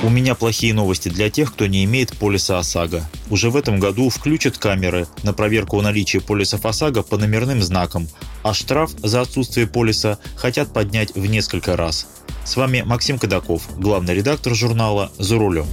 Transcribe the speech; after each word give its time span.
У 0.00 0.10
меня 0.10 0.36
плохие 0.36 0.72
новости 0.74 1.08
для 1.08 1.28
тех, 1.28 1.52
кто 1.52 1.66
не 1.66 1.84
имеет 1.84 2.16
полиса 2.16 2.60
ОСАГО. 2.60 3.04
Уже 3.30 3.50
в 3.50 3.56
этом 3.56 3.80
году 3.80 4.08
включат 4.10 4.56
камеры 4.56 5.08
на 5.24 5.32
проверку 5.32 5.80
наличия 5.80 6.20
полисов 6.20 6.64
ОСАГО 6.64 7.02
по 7.02 7.16
номерным 7.16 7.60
знакам, 7.60 8.08
а 8.44 8.54
штраф 8.54 8.92
за 9.02 9.22
отсутствие 9.22 9.66
полиса 9.66 10.20
хотят 10.36 10.72
поднять 10.72 11.16
в 11.16 11.26
несколько 11.26 11.76
раз. 11.76 12.06
С 12.44 12.54
вами 12.54 12.82
Максим 12.86 13.18
Кадаков, 13.18 13.68
главный 13.76 14.14
редактор 14.14 14.54
журнала 14.54 15.10
«За 15.18 15.36
рулем». 15.36 15.66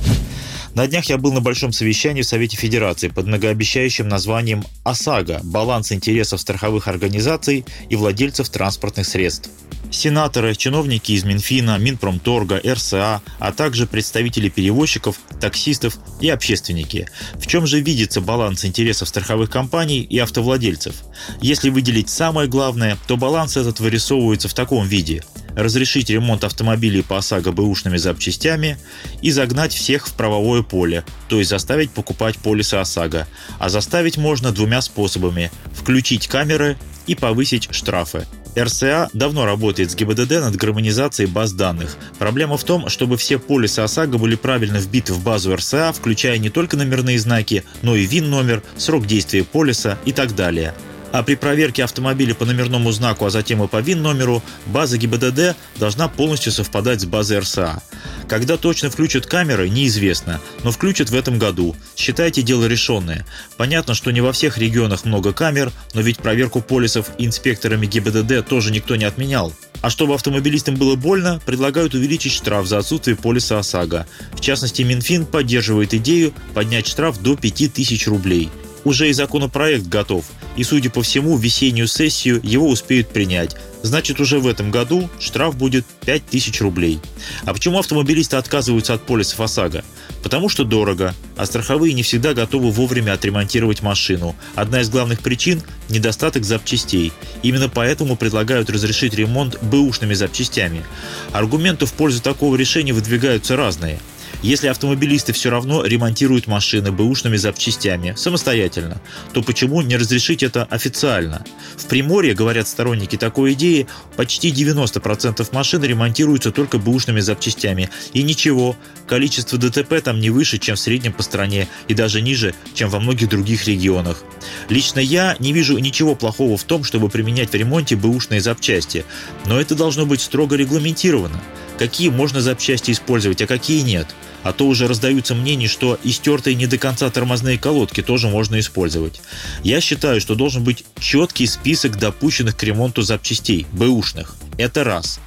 На 0.74 0.88
днях 0.88 1.06
я 1.06 1.18
был 1.18 1.32
на 1.32 1.40
большом 1.40 1.72
совещании 1.72 2.24
в 2.24 2.28
Совете 2.28 2.58
Федерации 2.58 3.10
под 3.10 3.28
многообещающим 3.28 4.08
названием 4.08 4.66
ОСАГО– 4.84 5.42
баланс 5.44 5.92
интересов 5.92 6.42
страховых 6.42 6.88
организаций 6.88 7.64
и 7.90 7.96
владельцев 7.96 8.50
транспортных 8.50 9.06
средств. 9.06 9.52
Сенаторы, 9.96 10.56
чиновники 10.56 11.14
из 11.14 11.24
Минфина, 11.24 11.78
Минпромторга, 11.78 12.62
РСА, 12.66 13.22
а 13.40 13.52
также 13.54 13.88
представители 13.88 14.50
перевозчиков, 14.50 15.18
таксистов 15.40 15.98
и 16.20 16.30
общественники. 16.30 17.08
В 17.36 17.48
чем 17.48 17.66
же 17.66 17.80
видится 17.80 18.20
баланс 18.20 18.66
интересов 18.66 19.08
страховых 19.08 19.50
компаний 19.50 20.02
и 20.02 20.20
автовладельцев? 20.20 20.96
Если 21.42 21.70
выделить 21.70 22.10
самое 22.10 22.50
главное, 22.50 22.98
то 23.08 23.16
баланс 23.16 23.56
этот 23.56 23.80
вырисовывается 23.80 24.50
в 24.50 24.54
таком 24.54 24.86
виде– 24.86 25.24
разрешить 25.56 26.10
ремонт 26.10 26.44
автомобилей 26.44 27.02
по 27.02 27.18
ОСАГО 27.18 27.54
бэушными 27.54 27.96
запчастями 27.96 28.78
и 29.22 29.32
загнать 29.32 29.74
всех 29.74 30.08
в 30.08 30.14
правовое 30.14 30.62
поле, 30.62 31.06
то 31.30 31.38
есть 31.38 31.50
заставить 31.50 31.92
покупать 31.92 32.38
полисы 32.38 32.76
ОСАГО. 32.76 33.28
А 33.60 33.70
заставить 33.70 34.18
можно 34.18 34.52
двумя 34.52 34.82
способами– 34.82 35.52
включить 35.74 36.28
камеры 36.28 36.78
и 37.08 37.16
повысить 37.16 37.70
штрафы. 37.72 38.28
РСА 38.58 39.10
давно 39.14 39.46
работает 39.46 39.92
с 39.92 39.96
ГИБДД 39.96 40.32
над 40.42 40.56
гармонизацией 40.56 41.30
баз 41.30 41.54
данных. 41.54 41.98
Проблема 42.20 42.58
в 42.58 42.64
том, 42.64 42.90
чтобы 42.90 43.18
все 43.18 43.38
полисы 43.38 43.80
ОСАГО 43.80 44.18
были 44.18 44.36
правильно 44.36 44.78
вбиты 44.78 45.14
в 45.14 45.24
базу 45.24 45.56
РСА, 45.56 45.94
включая 45.94 46.38
не 46.38 46.50
только 46.50 46.78
номерные 46.78 47.20
знаки, 47.20 47.64
но 47.82 47.96
и 47.96 48.06
ВИН-номер, 48.06 48.64
срок 48.78 49.06
действия 49.06 49.44
полиса 49.44 49.98
и 50.06 50.12
так 50.12 50.36
далее 50.36 50.74
а 51.16 51.24
при 51.24 51.36
проверке 51.36 51.86
автомобиля 51.86 52.36
по 52.36 52.44
номерному 52.44 52.92
знаку, 52.92 53.26
а 53.26 53.30
затем 53.30 53.64
и 53.64 53.70
по 53.70 53.80
ВИН-номеру, 53.80 54.44
база 54.66 54.98
ГИБДД 54.98 55.56
должна 55.78 56.10
полностью 56.10 56.52
совпадать 56.52 57.00
с 57.00 57.06
базой 57.06 57.40
РСА. 57.40 57.82
Когда 58.28 58.58
точно 58.58 58.90
включат 58.90 59.26
камеры, 59.26 59.70
неизвестно, 59.70 60.42
но 60.66 60.72
включат 60.72 61.12
в 61.12 61.16
этом 61.16 61.40
году. 61.40 61.74
Считайте 61.96 62.42
дело 62.42 62.66
решенное. 62.66 63.26
Понятно, 63.56 63.94
что 63.94 64.12
не 64.12 64.20
во 64.20 64.34
всех 64.34 64.58
регионах 64.58 65.06
много 65.06 65.32
камер, 65.32 65.72
но 65.94 66.02
ведь 66.02 66.18
проверку 66.18 66.60
полисов 66.60 67.10
инспекторами 67.18 67.86
ГИБДД 67.86 68.46
тоже 68.46 68.74
никто 68.74 68.98
не 68.98 69.06
отменял. 69.06 69.54
А 69.82 69.90
чтобы 69.90 70.16
автомобилистам 70.16 70.76
было 70.76 70.98
больно, 70.98 71.40
предлагают 71.46 71.94
увеличить 71.94 72.34
штраф 72.34 72.68
за 72.68 72.80
отсутствие 72.80 73.16
полиса 73.16 73.60
ОСАГО. 73.60 74.06
В 74.34 74.42
частности, 74.42 74.82
Минфин 74.82 75.26
поддерживает 75.26 75.94
идею 75.94 76.34
поднять 76.54 76.88
штраф 76.88 77.22
до 77.22 77.38
5000 77.38 78.08
рублей. 78.08 78.50
Уже 78.86 79.10
и 79.10 79.14
законопроект 79.14 79.88
готов, 79.88 80.26
и, 80.56 80.64
судя 80.64 80.92
по 80.92 81.02
всему, 81.02 81.38
весеннюю 81.38 81.88
сессию 81.88 82.40
его 82.44 82.70
успеют 82.70 83.10
принять. 83.10 83.56
Значит, 83.82 84.20
уже 84.20 84.40
в 84.40 84.48
этом 84.48 84.70
году 84.70 85.10
штраф 85.20 85.58
будет 85.58 85.86
5000 86.06 86.62
рублей. 86.62 87.00
А 87.46 87.54
почему 87.54 87.80
автомобилисты 87.80 88.38
отказываются 88.38 88.94
от 88.94 89.02
полисов 89.04 89.40
ОСАГО? 89.42 89.84
Потому 90.22 90.50
что 90.50 90.64
дорого, 90.64 91.16
а 91.36 91.48
страховые 91.48 91.94
не 91.94 92.04
всегда 92.04 92.36
готовы 92.36 92.70
вовремя 92.70 93.14
отремонтировать 93.14 93.82
машину. 93.82 94.36
Одна 94.54 94.82
из 94.82 94.90
главных 94.90 95.20
причин– 95.22 95.64
недостаток 95.90 96.46
запчастей. 96.46 97.12
Именно 97.42 97.70
поэтому 97.70 98.16
предлагают 98.16 98.70
разрешить 98.70 99.16
ремонт 99.16 99.62
бэушными 99.64 100.14
запчастями. 100.14 100.84
Аргументы 101.32 101.88
в 101.88 101.94
пользу 101.94 102.22
такого 102.22 102.56
решения 102.56 102.94
выдвигаются 102.94 103.56
разные– 103.56 104.00
если 104.46 104.68
автомобилисты 104.68 105.34
все 105.34 105.50
равно 105.50 105.84
ремонтируют 105.84 106.46
машины 106.46 106.92
бэушными 106.92 107.36
запчастями 107.36 108.14
самостоятельно, 108.16 109.02
то 109.34 109.42
почему 109.42 109.82
не 109.82 109.98
разрешить 109.98 110.44
это 110.44 110.66
официально? 110.66 111.44
В 111.76 111.88
Приморье, 111.88 112.36
говорят 112.36 112.68
сторонники 112.68 113.16
такой 113.16 113.54
идеи, 113.54 113.88
почти 114.16 114.52
90% 114.52 115.48
машин 115.52 115.84
ремонтируются 115.84 116.52
только 116.52 116.78
бэушными 116.78 117.22
запчастями. 117.22 117.90
И 118.14 118.22
ничего, 118.22 118.76
количество 119.08 119.58
ДТП 119.58 120.00
там 120.04 120.20
не 120.20 120.30
выше, 120.30 120.60
чем 120.60 120.76
в 120.76 120.80
среднем 120.80 121.14
по 121.14 121.24
стране, 121.24 121.68
и 121.88 121.96
даже 121.96 122.22
ниже, 122.22 122.54
чем 122.76 122.90
во 122.90 123.00
многих 123.00 123.30
других 123.30 123.66
регионах. 123.66 124.24
Лично 124.70 125.00
я 125.00 125.36
не 125.40 125.54
вижу 125.54 125.76
ничего 125.80 126.14
плохого 126.14 126.56
в 126.56 126.64
том, 126.66 126.84
чтобы 126.84 127.10
применять 127.10 127.50
в 127.50 127.56
ремонте 127.56 127.96
бэушные 127.96 128.42
запчасти, 128.42 129.06
но 129.48 129.60
это 129.60 129.74
должно 129.74 130.06
быть 130.06 130.22
строго 130.22 130.56
регламентировано. 130.56 131.42
Какие 131.80 132.10
можно 132.10 132.42
запчасти 132.42 132.92
использовать, 132.92 133.42
а 133.42 133.48
какие 133.48 133.82
нет– 133.82 134.06
а 134.46 134.54
то 134.54 134.68
уже 134.68 134.88
раздаются 134.88 135.34
мнения, 135.34 135.68
что 135.68 136.00
истертые 136.04 136.56
не 136.56 136.68
до 136.68 136.78
конца 136.78 137.10
тормозные 137.10 137.58
колодки 137.58 138.04
тоже 138.04 138.28
можно 138.28 138.60
использовать. 138.60 139.20
Я 139.64 139.82
считаю, 139.82 140.22
что 140.22 140.36
должен 140.36 140.64
быть 140.64 140.86
четкий 141.00 141.48
список 141.48 141.98
допущенных 141.98 142.56
к 142.56 142.62
ремонту 142.62 143.02
запчастей, 143.02 143.66
бэушных. 143.72 144.36
Это 144.60 144.84
раз. 144.84 145.20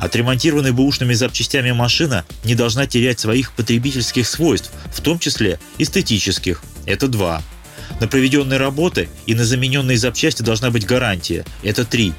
Отремонтированная 0.00 0.72
бэушными 0.72 1.14
запчастями 1.14 1.70
машина 1.70 2.24
не 2.42 2.56
должна 2.56 2.88
терять 2.88 3.20
своих 3.20 3.52
потребительских 3.52 4.26
свойств, 4.26 4.72
в 4.92 5.00
том 5.00 5.20
числе 5.20 5.60
эстетических. 5.78 6.60
Это 6.86 7.06
два. 7.06 7.44
На 8.00 8.08
проведенные 8.08 8.58
работы 8.58 9.08
и 9.26 9.36
на 9.36 9.44
замененные 9.44 9.96
запчасти 9.96 10.42
должна 10.42 10.72
быть 10.72 10.84
гарантия. 10.84 11.44
Это 11.62 11.84
три. 11.84 12.14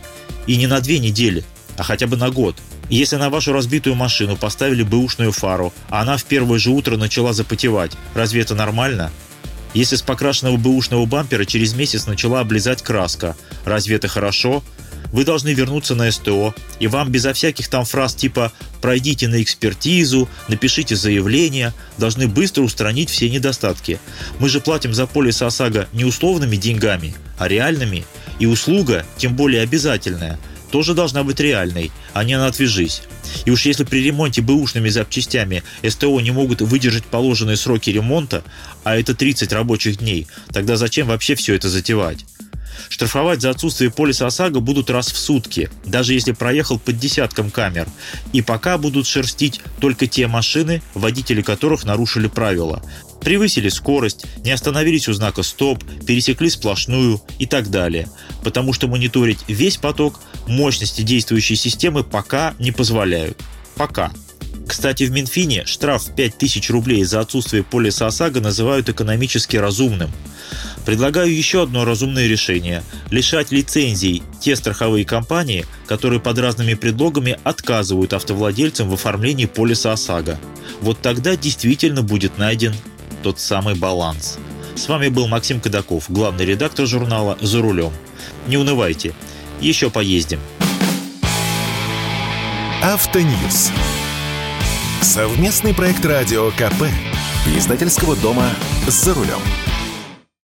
И 0.48 0.56
не 0.56 0.68
на 0.68 0.80
две 0.80 1.00
недели, 1.00 1.44
а 1.78 1.84
хотя 1.84 2.08
бы 2.08 2.16
на 2.16 2.30
год. 2.30 2.56
Если 2.90 3.18
на 3.18 3.30
вашу 3.30 3.52
разбитую 3.52 3.96
машину 3.96 4.38
поставили 4.38 4.84
бэушную 4.84 5.34
фару, 5.34 5.74
а 5.90 6.02
она 6.02 6.16
в 6.16 6.24
первое 6.24 6.58
же 6.58 6.72
утро 6.72 6.96
начала 6.96 7.34
запотевать, 7.34 7.92
разве 8.14 8.42
это 8.42 8.56
нормально? 8.56 9.12
Если 9.74 9.98
с 9.98 10.02
покрашенного 10.02 10.56
бэушного 10.58 11.06
бампера 11.06 11.44
через 11.44 11.74
месяц 11.74 12.08
начала 12.08 12.40
облизать 12.40 12.82
краска, 12.82 13.36
разве 13.66 13.98
это 13.98 14.08
хорошо? 14.08 14.64
Вы 15.12 15.24
должны 15.24 15.54
вернуться 15.54 15.96
на 15.96 16.10
СТО, 16.12 16.54
и 16.80 16.88
вам 16.88 17.12
безо 17.12 17.34
всяких 17.34 17.68
там 17.68 17.86
фраз 17.86 18.16
типа 18.16 18.52
«пройдите 18.82 19.28
на 19.28 19.42
экспертизу», 19.42 20.28
«напишите 20.48 20.96
заявление», 20.96 21.74
должны 21.98 22.28
быстро 22.28 22.64
устранить 22.64 23.10
все 23.10 23.30
недостатки. 23.30 24.00
Мы 24.40 24.50
же 24.50 24.60
платим 24.60 24.94
за 24.94 25.08
полис 25.08 25.42
ОСАГО 25.42 25.88
не 25.94 26.04
условными 26.04 26.56
деньгами, 26.58 27.16
а 27.38 27.48
реальными, 27.48 28.06
и 28.40 28.46
услуга, 28.46 29.06
тем 29.18 29.36
более 29.36 29.62
обязательная– 29.62 30.40
тоже 30.72 30.94
должна 30.94 31.24
быть 31.24 31.40
реальной, 31.40 31.92
а 32.14 32.24
не 32.24 32.38
на 32.38 32.48
«отвяжись». 32.48 33.02
И 33.46 33.52
уж 33.52 33.66
если 33.66 33.84
при 33.84 34.04
ремонте 34.04 34.42
бэушными 34.42 34.90
запчастями 34.90 35.64
СТО 35.88 36.20
не 36.22 36.32
могут 36.32 36.62
выдержать 36.62 37.06
положенные 37.06 37.58
сроки 37.58 37.90
ремонта, 37.90 38.44
а 38.84 38.98
это 38.98 39.14
30 39.14 39.52
рабочих 39.52 39.98
дней, 39.98 40.28
тогда 40.52 40.78
зачем 40.78 41.08
вообще 41.08 41.36
все 41.36 41.56
это 41.56 41.70
затевать? 41.70 42.26
Штрафовать 42.90 43.42
за 43.42 43.50
отсутствие 43.50 43.92
полиса 43.92 44.28
ОСАГО 44.28 44.60
будут 44.60 44.90
раз 44.90 45.12
в 45.12 45.18
сутки, 45.18 45.70
даже 45.86 46.14
если 46.14 46.32
проехал 46.32 46.80
под 46.80 46.98
десятком 46.98 47.52
камер. 47.52 47.88
И 48.34 48.42
пока 48.42 48.78
будут 48.78 49.08
шерстить 49.08 49.62
только 49.80 50.08
те 50.08 50.28
машины, 50.28 50.82
водители 50.94 51.42
которых 51.42 51.84
нарушили 51.84 52.28
правила. 52.28 52.82
Превысили 53.28 53.68
скорость, 53.68 54.26
не 54.46 54.52
остановились 54.52 55.10
у 55.10 55.14
знака 55.14 55.44
«стоп», 55.44 55.84
пересекли 56.06 56.50
сплошную 56.50 57.22
и 57.40 57.46
так 57.46 57.70
далее. 57.70 58.08
Потому 58.42 58.72
что 58.72 58.88
мониторить 58.88 59.40
весь 59.50 59.76
поток 59.76 60.22
мощности 60.48 61.02
действующей 61.02 61.58
системы 61.58 62.06
пока 62.06 62.56
не 62.58 62.72
позволяют. 62.72 63.38
Пока. 63.76 64.14
Кстати, 64.66 65.04
в 65.04 65.12
Минфине 65.12 65.66
штраф 65.66 66.08
в 66.08 66.16
5000 66.16 66.70
рублей 66.70 67.04
за 67.04 67.20
отсутствие 67.20 67.64
полиса 67.64 68.08
ОСАГО 68.08 68.40
называют 68.40 68.88
экономически 68.88 69.58
разумным. 69.58 70.10
Предлагаю 70.86 71.36
еще 71.36 71.64
одно 71.64 71.84
разумное 71.84 72.28
решение– 72.28 72.82
лишать 73.12 73.52
лицензий 73.52 74.24
те 74.40 74.56
страховые 74.56 75.04
компании, 75.04 75.66
которые 75.86 76.22
под 76.22 76.40
разными 76.40 76.76
предлогами 76.76 77.38
отказывают 77.44 78.14
автовладельцам 78.14 78.90
в 78.90 78.94
оформлении 78.94 79.48
полиса 79.48 79.92
ОСАГО. 79.92 80.40
Вот 80.80 81.02
тогда 81.02 81.36
действительно 81.36 82.04
будет 82.04 82.38
найден 82.38 82.74
тот 83.24 83.40
самый 83.40 83.76
баланс. 83.76 84.38
С 84.76 84.88
вами 84.88 85.10
был 85.10 85.28
Максим 85.28 85.60
Кадаков, 85.60 86.06
главный 86.10 86.46
редактор 86.46 86.86
журнала 86.86 87.38
«За 87.42 87.62
рулем». 87.62 87.92
Не 88.48 88.58
унывайте, 88.58 89.14
еще 89.60 89.90
поездим. 89.90 90.40
Автоньюз. 92.84 93.72
Совместный 95.02 95.74
проект 95.74 96.06
радио 96.06 96.52
КП. 96.52 96.84
Издательского 97.56 98.16
дома 98.16 98.46
«За 98.88 99.14
рулем». 99.14 99.40